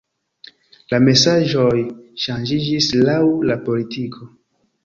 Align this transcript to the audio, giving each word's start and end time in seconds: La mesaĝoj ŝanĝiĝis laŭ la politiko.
La 0.93 0.99
mesaĝoj 1.07 1.83
ŝanĝiĝis 2.25 2.91
laŭ 3.11 3.21
la 3.51 3.63
politiko. 3.69 4.31